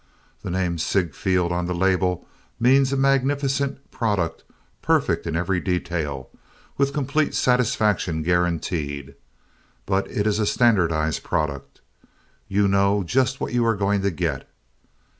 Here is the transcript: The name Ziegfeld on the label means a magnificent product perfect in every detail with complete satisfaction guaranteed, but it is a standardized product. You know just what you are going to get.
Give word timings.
The 0.41 0.49
name 0.49 0.79
Ziegfeld 0.79 1.51
on 1.51 1.67
the 1.67 1.75
label 1.75 2.27
means 2.59 2.91
a 2.91 2.97
magnificent 2.97 3.91
product 3.91 4.43
perfect 4.81 5.27
in 5.27 5.35
every 5.35 5.59
detail 5.59 6.31
with 6.75 6.91
complete 6.91 7.35
satisfaction 7.35 8.23
guaranteed, 8.23 9.13
but 9.85 10.09
it 10.09 10.25
is 10.25 10.39
a 10.39 10.47
standardized 10.47 11.21
product. 11.23 11.81
You 12.47 12.67
know 12.67 13.03
just 13.03 13.39
what 13.39 13.53
you 13.53 13.63
are 13.63 13.75
going 13.75 14.01
to 14.01 14.09
get. 14.09 14.49